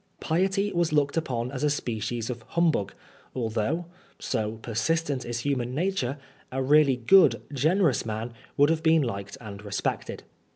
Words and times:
Piety 0.19 0.73
was 0.73 0.91
looked 0.91 1.15
upon 1.15 1.51
as 1.51 1.63
a 1.63 1.69
species 1.69 2.31
of 2.31 2.41
humbug, 2.57 2.95
although 3.35 3.85
(so 4.17 4.53
persistent 4.63 5.23
is 5.25 5.41
human 5.41 5.75
nature) 5.75 6.17
a 6.51 6.59
really 6.63 6.95
good, 6.97 7.39
generous 7.53 8.03
man 8.03 8.33
would 8.57 8.71
have 8.71 8.81
been 8.81 9.03
liked 9.03 9.37
and 9.39 9.63
respected. 9.63 10.23